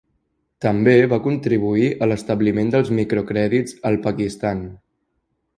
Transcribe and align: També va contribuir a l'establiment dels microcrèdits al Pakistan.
També 0.65 0.95
va 1.11 1.19
contribuir 1.27 1.91
a 2.05 2.09
l'establiment 2.11 2.73
dels 2.77 2.91
microcrèdits 3.01 3.79
al 3.91 4.03
Pakistan. 4.09 4.69